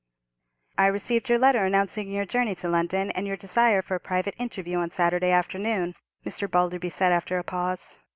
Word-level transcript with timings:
"I 0.79 0.87
received 0.87 1.29
your 1.29 1.37
letter 1.37 1.63
announcing 1.63 2.09
your 2.11 2.25
journey 2.25 2.55
to 2.55 2.67
London, 2.67 3.11
and 3.11 3.27
your 3.27 3.37
desire 3.37 3.83
for 3.83 3.93
a 3.93 3.99
private 3.99 4.33
interview, 4.39 4.79
on 4.79 4.89
Saturday 4.89 5.29
afternoon," 5.29 5.93
Mr. 6.25 6.47
Balderby 6.49 6.89
said, 6.89 7.11
after 7.11 7.37
a 7.37 7.43
pause. 7.43 7.99